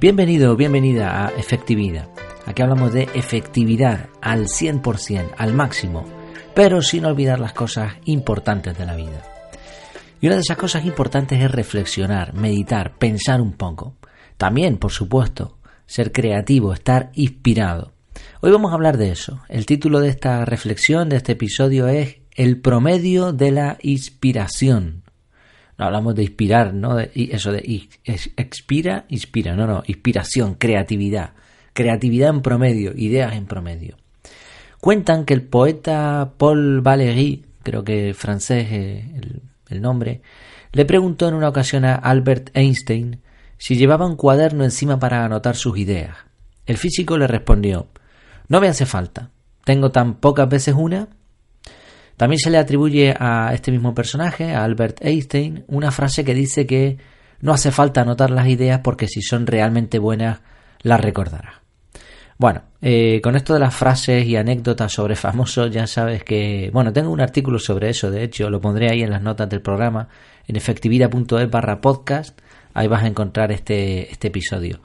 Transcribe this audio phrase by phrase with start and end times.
[0.00, 2.08] Bienvenido, bienvenida a Efectividad.
[2.46, 6.04] Aquí hablamos de efectividad al 100%, al máximo,
[6.54, 9.24] pero sin olvidar las cosas importantes de la vida.
[10.20, 13.96] Y una de esas cosas importantes es reflexionar, meditar, pensar un poco.
[14.36, 17.92] También, por supuesto, ser creativo, estar inspirado.
[18.40, 19.40] Hoy vamos a hablar de eso.
[19.48, 25.02] El título de esta reflexión, de este episodio es El promedio de la inspiración.
[25.78, 26.96] No hablamos de inspirar, ¿no?
[26.96, 29.54] De, eso de expira, inspira.
[29.54, 31.34] No, no, inspiración, creatividad.
[31.72, 33.96] Creatividad en promedio, ideas en promedio.
[34.80, 40.22] Cuentan que el poeta Paul Valéry, creo que francés el, el nombre,
[40.72, 43.20] le preguntó en una ocasión a Albert Einstein
[43.56, 46.16] si llevaba un cuaderno encima para anotar sus ideas.
[46.66, 47.88] El físico le respondió
[48.48, 49.30] no me hace falta.
[49.64, 51.08] Tengo tan pocas veces una.
[52.18, 56.66] También se le atribuye a este mismo personaje, a Albert Einstein, una frase que dice
[56.66, 56.98] que
[57.40, 60.40] no hace falta anotar las ideas porque si son realmente buenas
[60.82, 61.54] las recordarás.
[62.36, 66.92] Bueno, eh, con esto de las frases y anécdotas sobre famosos, ya sabes que, bueno,
[66.92, 70.08] tengo un artículo sobre eso, de hecho, lo pondré ahí en las notas del programa,
[70.46, 72.38] en efectividad.es barra podcast,
[72.74, 74.80] ahí vas a encontrar este, este episodio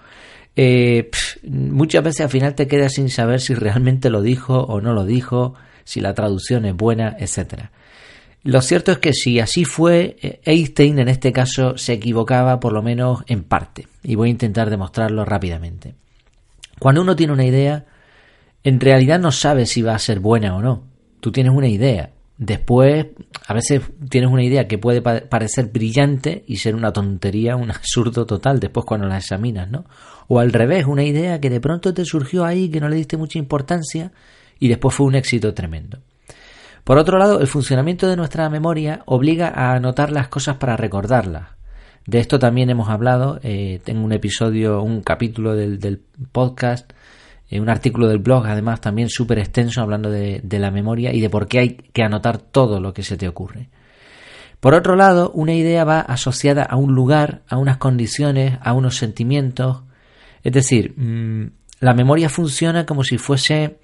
[0.55, 1.09] eh,
[1.43, 5.05] muchas veces al final te quedas sin saber si realmente lo dijo o no lo
[5.05, 7.65] dijo, si la traducción es buena, etc.
[8.43, 12.73] Lo cierto es que si así fue, eh, Einstein en este caso se equivocaba por
[12.73, 15.95] lo menos en parte, y voy a intentar demostrarlo rápidamente.
[16.79, 17.85] Cuando uno tiene una idea,
[18.63, 20.83] en realidad no sabe si va a ser buena o no.
[21.19, 23.05] Tú tienes una idea, Después,
[23.47, 28.25] a veces tienes una idea que puede parecer brillante y ser una tontería, un absurdo
[28.25, 29.85] total después cuando la examinas, ¿no?
[30.27, 33.17] O al revés, una idea que de pronto te surgió ahí, que no le diste
[33.17, 34.11] mucha importancia
[34.59, 35.99] y después fue un éxito tremendo.
[36.83, 41.49] Por otro lado, el funcionamiento de nuestra memoria obliga a anotar las cosas para recordarlas.
[42.05, 46.01] De esto también hemos hablado, eh, tengo un episodio, un capítulo del, del
[46.31, 46.91] podcast
[47.53, 51.29] eh, un artículo del blog, además también súper extenso, hablando de, la memoria y de
[51.29, 53.69] por qué hay que anotar todo lo que se te ocurre.
[54.59, 58.97] Por otro lado, una idea va asociada a un lugar, a unas condiciones, a unos
[58.97, 59.83] sentimientos.
[60.41, 63.77] Es decir, mm, la memoria funciona como si fuese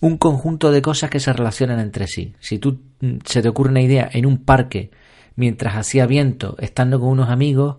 [0.00, 2.34] un conjunto de cosas que se relacionan entre sí.
[2.40, 4.90] Si tú mm, se te ocurre una idea en un parque
[5.36, 7.76] mientras hacía viento, estando con unos amigos,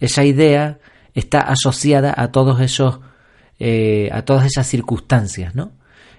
[0.00, 0.78] esa idea
[1.14, 3.00] está asociada a todos esos
[3.58, 5.72] eh, a todas esas circunstancias, ¿no?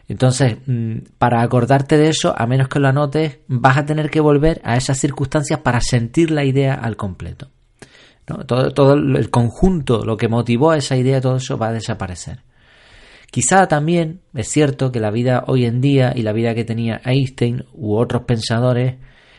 [0.08, 4.22] Entonces, mm, para acordarte de eso, a menos que lo anotes, vas a tener que
[4.22, 7.50] volver a esas circunstancias para sentir la idea al completo.
[8.26, 12.40] Todo, todo el conjunto, lo que motivó a esa idea, todo eso va a desaparecer.
[13.30, 17.02] Quizá también es cierto que la vida hoy en día y la vida que tenía
[17.04, 18.96] Einstein u otros pensadores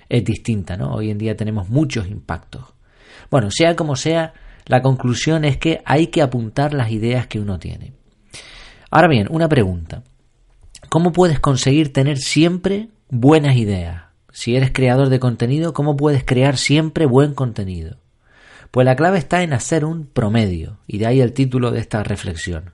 [0.08, 0.92] es distinta, ¿no?
[0.92, 2.64] Hoy en día tenemos muchos impactos.
[3.30, 4.34] Bueno, sea como sea,
[4.66, 7.92] la conclusión es que hay que apuntar las ideas que uno tiene.
[8.90, 10.02] Ahora bien, una pregunta.
[10.88, 14.04] ¿Cómo puedes conseguir tener siempre buenas ideas?
[14.30, 17.96] Si eres creador de contenido, ¿cómo puedes crear siempre buen contenido?
[18.70, 22.02] Pues la clave está en hacer un promedio, y de ahí el título de esta
[22.02, 22.72] reflexión.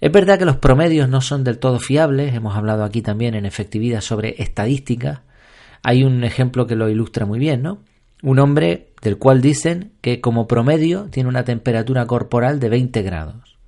[0.00, 3.46] Es verdad que los promedios no son del todo fiables, hemos hablado aquí también en
[3.46, 5.20] efectividad sobre estadísticas.
[5.82, 7.78] Hay un ejemplo que lo ilustra muy bien, ¿no?
[8.22, 13.58] Un hombre del cual dicen que como promedio tiene una temperatura corporal de 20 grados.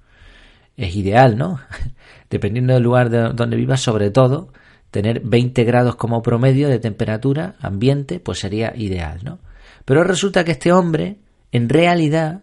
[0.76, 1.60] Es ideal, ¿no?
[2.30, 4.52] Dependiendo del lugar de donde vivas, sobre todo,
[4.92, 9.40] tener 20 grados como promedio de temperatura ambiente, pues sería ideal, ¿no?
[9.84, 11.18] Pero resulta que este hombre,
[11.50, 12.42] en realidad,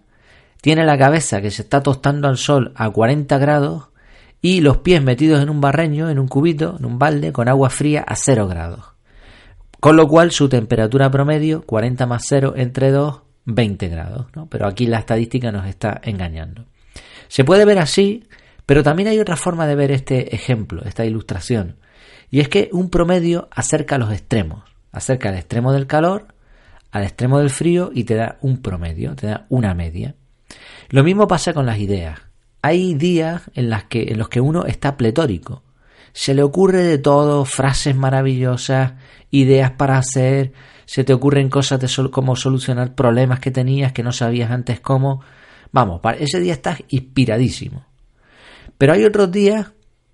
[0.61, 3.89] tiene la cabeza que se está tostando al sol a 40 grados
[4.41, 7.69] y los pies metidos en un barreño, en un cubito, en un balde, con agua
[7.69, 8.85] fría a 0 grados.
[9.79, 14.27] Con lo cual su temperatura promedio, 40 más 0 entre 2, 20 grados.
[14.49, 16.65] Pero aquí la estadística nos está engañando.
[17.27, 18.27] Se puede ver así,
[18.65, 21.77] pero también hay otra forma de ver este ejemplo, esta ilustración.
[22.29, 24.63] Y es que un promedio acerca los extremos.
[24.91, 26.27] Acerca al extremo del calor,
[26.91, 30.15] al extremo del frío y te da un promedio, te da una media.
[30.89, 32.19] Lo mismo pasa con las ideas.
[32.61, 35.63] Hay días en, que, en los que uno está pletórico.
[36.13, 38.93] Se le ocurre de todo, frases maravillosas,
[39.29, 40.53] ideas para hacer,
[40.85, 45.21] se te ocurren cosas de como solucionar problemas que tenías que no sabías antes cómo.
[45.71, 47.85] Vamos, para ese día estás inspiradísimo.
[48.77, 49.73] Pero hay otros días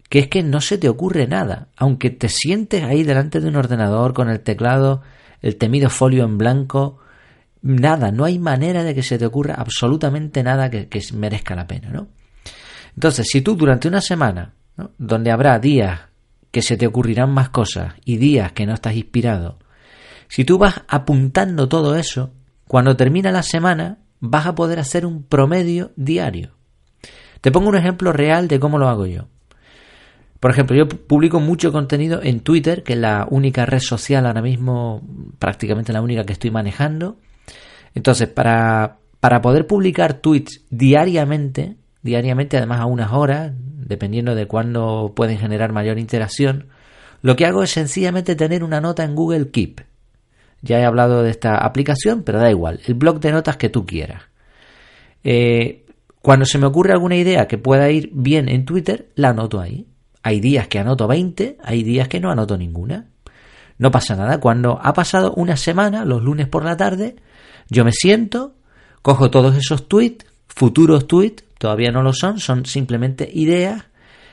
[0.10, 3.56] que es que no se te ocurre nada, aunque te sientes ahí delante de un
[3.56, 5.02] ordenador con el teclado,
[5.42, 6.98] el temido folio en blanco,
[7.64, 11.90] nada, no hay manera de que se te ocurra absolutamente nada que, merezca la pena,
[11.90, 12.10] ¿no?
[12.94, 14.54] Entonces, si tú durante una semana,
[15.00, 16.02] donde habrá días
[16.52, 19.58] que se te ocurrirán más cosas y días que no estás inspirado,
[20.28, 22.34] si tú vas apuntando todo eso,
[22.68, 26.52] cuando termina la semana vas a poder hacer un promedio diario.
[27.42, 29.28] Te pongo un ejemplo real de cómo lo hago yo.
[30.40, 34.42] Por ejemplo, yo publico mucho contenido en Twitter, que es la única red social ahora
[34.42, 35.02] mismo,
[35.40, 37.18] prácticamente la única que estoy manejando.
[37.96, 45.14] Entonces, para, para poder publicar tweets diariamente, diariamente además a unas horas, dependiendo de cuándo
[45.16, 46.68] pueden generar mayor interacción,
[47.22, 49.82] lo que hago es sencillamente tener una nota en Google Keep.
[50.62, 53.86] Ya he hablado de esta aplicación, pero da igual, el blog de notas que tú
[53.86, 54.24] quieras.
[55.24, 55.86] Eh,
[56.22, 59.88] cuando se me ocurre alguna idea que pueda ir bien en Twitter, la anoto ahí.
[60.22, 63.08] Hay días que anoto 20, hay días que no anoto ninguna.
[63.84, 64.40] No pasa nada.
[64.40, 67.18] Cuando ha pasado una semana, los lunes por la tarde,
[67.68, 68.56] yo me siento,
[69.02, 73.84] cojo todos esos tweets, futuros tweets, todavía no lo son, son simplemente ideas,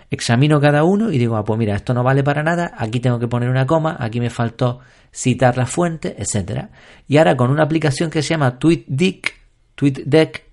[0.09, 3.19] examino cada uno y digo, ah, pues mira, esto no vale para nada, aquí tengo
[3.19, 4.79] que poner una coma, aquí me faltó
[5.13, 6.71] citar la fuente, etcétera.
[7.09, 9.35] Y ahora con una aplicación que se llama TweetDeck,
[9.75, 10.45] TweetDeck,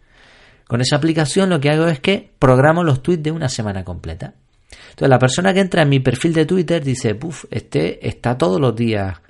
[0.68, 4.34] con esa aplicación lo que hago es que programo los tweets de una semana completa.
[4.98, 8.60] Entonces, la persona que entra en mi perfil de Twitter dice, puff, este está todos
[8.60, 9.22] los días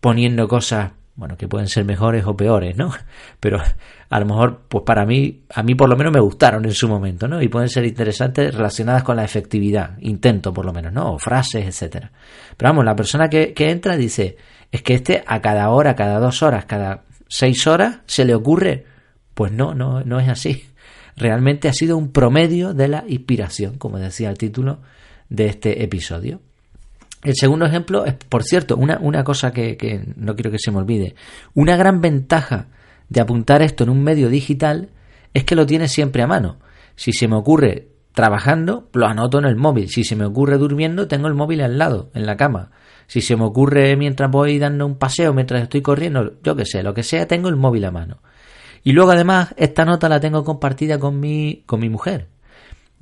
[0.00, 2.90] poniendo cosas, bueno, que pueden ser mejores o peores, ¿no?
[3.38, 3.62] Pero
[4.10, 6.88] a lo mejor, pues para mí, a mí por lo menos me gustaron en su
[6.88, 7.40] momento, ¿no?
[7.40, 11.12] Y pueden ser interesantes relacionadas con la efectividad, intento por lo menos, ¿no?
[11.12, 12.10] O frases, etcétera.
[12.56, 14.36] Pero vamos, la persona que, que entra dice,
[14.72, 18.86] es que este a cada hora, cada dos horas, cada seis horas se le ocurre.
[19.34, 20.66] Pues no, no, no es así
[21.14, 24.80] realmente ha sido un promedio de la inspiración, como decía el título
[25.32, 26.40] de este episodio.
[27.22, 30.70] El segundo ejemplo es, por cierto, una, una cosa que, que, no quiero que se
[30.70, 31.14] me olvide.
[31.54, 32.66] Una gran ventaja
[33.08, 34.90] de apuntar esto en un medio digital
[35.32, 36.58] es que lo tienes siempre a mano.
[36.96, 39.88] Si se me ocurre trabajando, lo anoto en el móvil.
[39.88, 42.70] Si se me ocurre durmiendo, tengo el móvil al lado, en la cama.
[43.06, 46.82] Si se me ocurre mientras voy dando un paseo, mientras estoy corriendo, yo qué sé,
[46.82, 48.18] lo que sea, tengo el móvil a mano.
[48.84, 52.26] Y luego además esta nota la tengo compartida con mi, con mi mujer.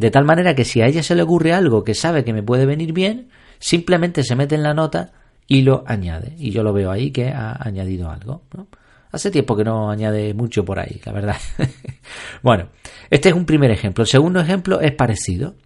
[0.01, 2.43] De tal manera que si a ella se le ocurre algo que sabe que me
[2.43, 5.13] puede venir bien, simplemente se mete en la nota
[5.47, 6.35] y lo añade.
[6.39, 8.45] Y yo lo veo ahí que ha añadido algo.
[9.13, 11.37] Hace tiempo que no añade mucho por ahí, la verdad.
[12.43, 12.71] bueno,
[13.11, 14.01] este es un primer ejemplo.
[14.01, 15.57] El segundo ejemplo es parecido.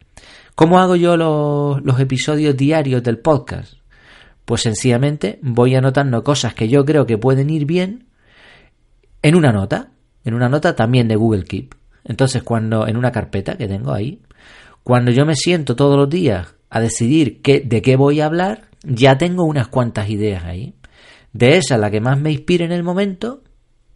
[0.56, 3.74] ¿Cómo hago yo los, episodios diarios del podcast?
[4.44, 8.08] Pues sencillamente voy anotando cosas que yo creo que pueden ir bien
[9.22, 9.90] en una nota
[10.24, 11.74] en una nota también de Google Keep.
[12.04, 14.20] Entonces, cuando en una carpeta que tengo ahí,
[14.82, 18.68] cuando yo me siento todos los días a decidir qué, de qué voy a hablar,
[18.82, 20.74] ya tengo unas cuantas ideas ahí.
[21.32, 23.42] De esa, la que más me inspire en el momento,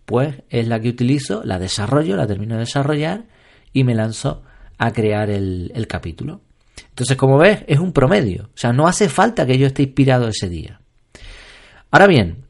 [0.06, 3.26] pues es la que utilizo, la desarrollo, la termino de desarrollar
[3.72, 4.42] y me lanzo
[4.78, 6.40] a crear el, el capítulo.
[6.88, 8.44] Entonces, como ves, es un promedio.
[8.54, 10.80] O sea, no hace falta que yo esté inspirado ese día.
[11.90, 12.47] Ahora bien,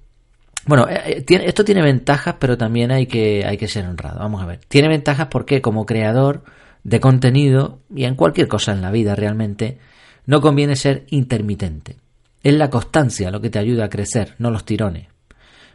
[0.68, 4.18] bueno, eh, eh, esto tiene ventajas, pero también hay que, hay que ser honrado.
[4.18, 4.60] Vamos a ver.
[4.68, 6.44] Tiene ventajas porque como creador
[6.84, 9.78] de contenido, y en cualquier cosa en la vida realmente,
[10.26, 11.96] no conviene ser intermitente.
[12.42, 15.08] Es la constancia lo que te ayuda a crecer, no los tirones.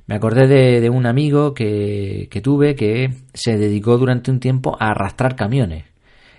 [0.06, 4.92] Me acordé de, un amigo que, que, tuve que se dedicó durante un tiempo a
[4.92, 5.86] arrastrar camiones.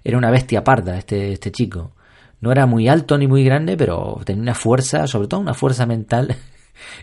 [0.05, 1.93] Era una bestia parda este, este chico.
[2.41, 5.87] No era muy alto ni muy grande, pero tenía una fuerza, sobre todo una fuerza
[5.87, 6.37] mental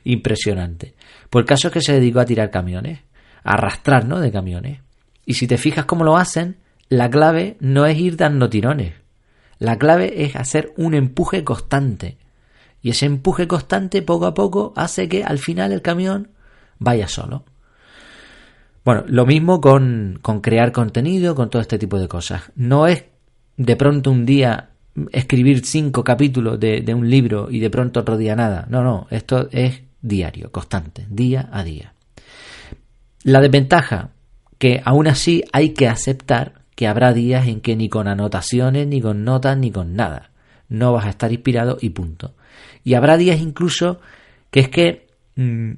[0.04, 0.96] impresionante.
[1.30, 3.00] Pues el caso es que se dedicó a tirar camiones,
[3.44, 4.20] a arrastrar, ¿no?
[4.20, 4.82] De camiones.
[5.26, 6.58] Y si te fijas cómo lo hacen,
[6.90, 8.96] la clave no es ir dando tirones.
[9.60, 12.18] La clave es hacer un empuje constante.
[12.82, 16.32] Y ese empuje constante poco a poco hace que al final el camión
[16.80, 17.46] vaya solo.
[18.84, 22.52] Bueno, lo mismo con, con crear contenido, con todo este tipo de cosas.
[22.56, 23.06] No es
[23.58, 24.71] de pronto un día
[25.12, 28.68] escribir cinco capítulos de, un libro y de pronto otro día nada.
[28.70, 31.94] No, no, esto es diario, constante, día a día.
[33.24, 34.10] La desventaja,
[34.58, 39.02] que aún así hay que aceptar que habrá días en que ni con anotaciones, ni
[39.02, 40.32] con notas, ni con nada.
[40.68, 42.34] No vas a estar inspirado y punto.
[42.84, 44.00] Y habrá días incluso
[44.50, 45.74] que es que, mmm,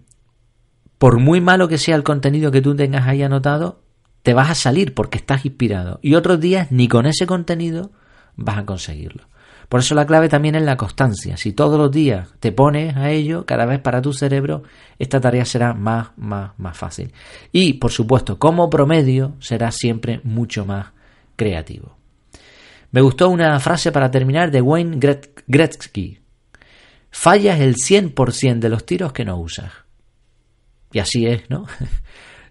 [0.98, 3.82] por muy malo que sea el contenido que tú tengas ahí anotado,
[4.22, 6.00] te vas a salir porque estás inspirado.
[6.01, 7.91] Y otros días ni con ese contenido
[8.36, 9.24] vas a conseguirlo.
[9.70, 11.38] Por eso la clave también es la constancia.
[11.38, 14.63] Si todos los días te pones a ello, cada vez para tu cerebro,
[15.00, 17.12] esta tarea será más, más, más fácil.
[17.52, 20.88] Y, por supuesto, como promedio, será siempre mucho más
[21.36, 21.98] creativo.
[22.92, 25.00] Me gustó una frase para terminar de Wayne
[25.48, 26.20] Gretzky.
[27.10, 29.72] Fallas el 100% de los tiros que no usas.
[30.92, 31.66] Y así es, ¿no?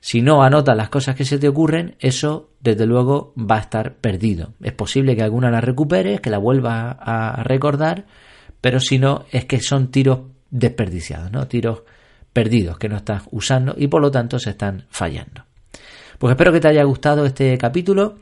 [0.05, 3.95] Si no anotas las cosas que se te ocurren, eso desde luego va a estar
[3.95, 4.53] perdido.
[4.61, 8.07] Es posible que alguna la recuperes, que la vuelvas a recordar,
[8.61, 11.47] pero si no, es que son tiros desperdiciados, ¿no?
[11.47, 11.85] Tiros
[12.33, 15.45] perdidos que no estás usando y por lo tanto se están fallando.
[16.19, 18.17] Pues espero que te haya gustado este capítulo.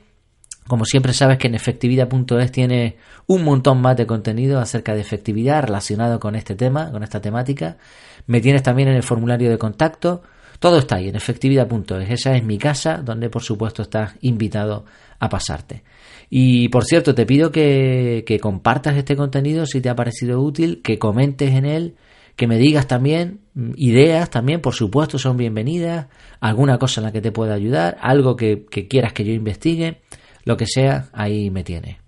[0.67, 5.63] Como siempre sabes que en efectividad.es tiene un montón más de contenido acerca de efectividad
[5.63, 7.79] relacionado con este tema, con esta temática.
[8.27, 10.23] Me tienes también en el formulario de contacto.
[10.61, 12.11] Todo está ahí en efectividad.es.
[12.11, 14.85] Esa es mi casa donde por supuesto estás invitado
[15.19, 15.83] a pasarte.
[16.29, 20.83] Y por cierto, te pido que, que compartas este contenido si te ha parecido útil,
[20.83, 21.97] que comentes en él,
[22.37, 26.07] que me digas también mm, ideas, también por supuesto son bienvenidas,
[26.41, 30.03] alguna cosa en la que te pueda ayudar, algo que, que quieras que yo investigue
[30.45, 32.01] lo que sea, ahí me tiene.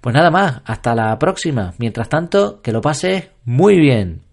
[0.00, 1.74] Pues nada más, hasta la próxima.
[1.78, 4.25] Mientras tanto, que lo pases muy bien.